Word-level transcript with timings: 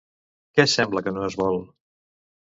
Què 0.59 0.63
sembla 0.71 1.03
que 1.07 1.13
no 1.17 1.25
es 1.27 1.37
vol? 1.41 1.59